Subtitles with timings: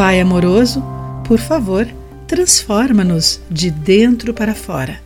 [0.00, 0.82] Pai amoroso,
[1.26, 1.86] por favor,
[2.26, 4.98] transforma-nos de dentro para fora,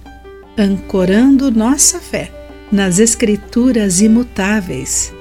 [0.57, 2.31] ancorando nossa fé
[2.70, 5.12] nas Escrituras imutáveis.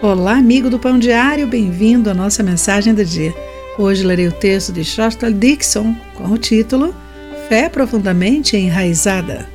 [0.00, 3.34] Olá, amigo do Pão Diário, bem-vindo à nossa mensagem do dia.
[3.76, 6.94] Hoje lerei o texto de Shostal Dixon com o título
[7.48, 9.48] Fé Profundamente Enraizada.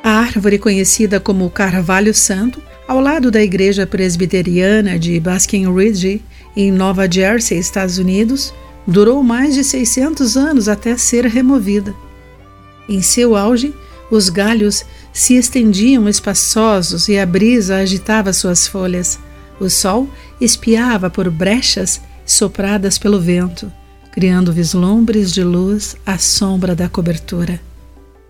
[0.00, 6.22] A árvore conhecida como Carvalho Santo, ao lado da igreja presbiteriana de Basking Ridge,
[6.56, 8.52] em Nova Jersey, Estados Unidos,
[8.86, 11.94] durou mais de 600 anos até ser removida.
[12.88, 13.74] Em seu auge,
[14.10, 19.18] os galhos se estendiam espaçosos e a brisa agitava suas folhas.
[19.58, 20.08] O sol
[20.40, 23.72] espiava por brechas sopradas pelo vento,
[24.12, 27.60] criando vislumbres de luz à sombra da cobertura.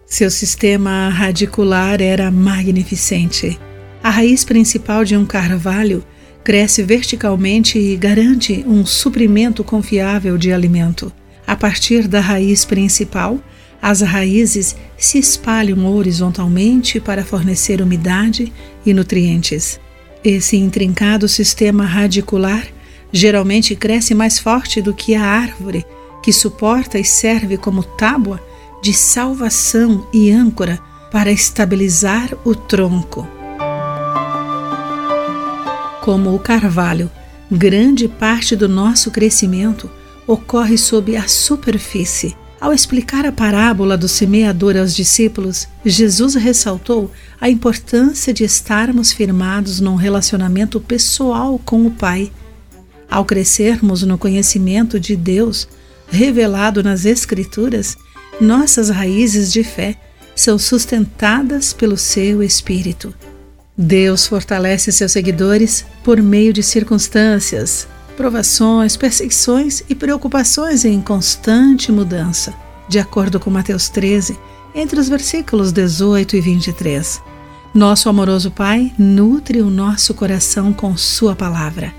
[0.06, 3.58] Seu sistema radicular era magnificente.
[4.04, 6.04] A raiz principal de um carvalho
[6.44, 11.10] cresce verticalmente e garante um suprimento confiável de alimento.
[11.46, 13.40] A partir da raiz principal,
[13.80, 18.52] as raízes se espalham horizontalmente para fornecer umidade
[18.84, 19.80] e nutrientes.
[20.22, 22.68] Esse intrincado sistema radicular
[23.10, 25.82] geralmente cresce mais forte do que a árvore,
[26.22, 28.38] que suporta e serve como tábua
[28.82, 30.78] de salvação e âncora
[31.10, 33.26] para estabilizar o tronco
[36.04, 37.10] como o carvalho,
[37.50, 39.90] grande parte do nosso crescimento
[40.26, 42.36] ocorre sob a superfície.
[42.60, 47.10] Ao explicar a parábola do semeador aos discípulos, Jesus ressaltou
[47.40, 52.30] a importância de estarmos firmados num relacionamento pessoal com o Pai.
[53.10, 55.66] Ao crescermos no conhecimento de Deus,
[56.10, 57.96] revelado nas Escrituras,
[58.38, 59.96] nossas raízes de fé
[60.36, 63.14] são sustentadas pelo seu Espírito.
[63.76, 72.54] Deus fortalece seus seguidores por meio de circunstâncias, provações, perseguições e preocupações em constante mudança,
[72.88, 74.38] de acordo com Mateus 13,
[74.76, 77.20] entre os versículos 18 e 23.
[77.74, 81.92] Nosso amoroso Pai nutre o nosso coração com Sua palavra.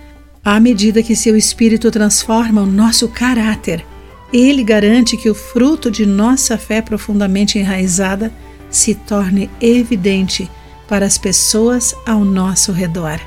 [0.43, 3.85] À medida que seu Espírito transforma o nosso caráter,
[4.31, 8.31] ele garante que o fruto de nossa fé profundamente enraizada
[8.69, 10.49] se torne evidente
[10.87, 13.19] para as pessoas ao nosso redor.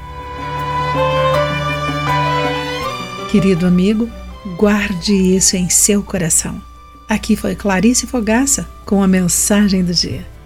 [3.31, 4.09] Querido amigo,
[4.57, 6.61] guarde isso em seu coração.
[7.09, 10.38] Aqui foi Clarice Fogaça com a mensagem do dia.